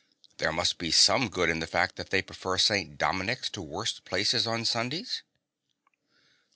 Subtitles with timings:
[0.39, 2.97] There must be some good in the fact that they prefer St.
[2.97, 5.21] Dominic's to worse places on Sundays.